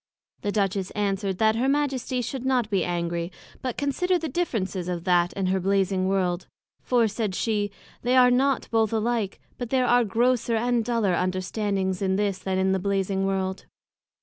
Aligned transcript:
The 0.41 0.51
Duchess 0.51 0.89
answered, 0.95 1.37
That 1.37 1.55
her 1.57 1.69
Majesty 1.69 2.23
should 2.23 2.43
not 2.43 2.71
be 2.71 2.83
angry, 2.83 3.31
but 3.61 3.77
consider 3.77 4.17
the 4.17 4.27
differences 4.29 4.87
of 4.89 5.03
that 5.03 5.31
and 5.35 5.49
her 5.49 5.59
Blazing 5.59 6.07
World; 6.07 6.47
for, 6.81 7.07
said 7.07 7.35
she, 7.35 7.69
they 8.01 8.17
are 8.17 8.31
not 8.31 8.67
both 8.71 8.91
alike; 8.91 9.39
but 9.59 9.69
there 9.69 9.85
are 9.85 10.03
grosser 10.03 10.55
and 10.55 10.83
duller 10.83 11.13
understandings 11.13 12.01
in 12.01 12.15
this, 12.15 12.39
than 12.39 12.57
in 12.57 12.71
the 12.71 12.79
Blazing 12.79 13.27
World. 13.27 13.67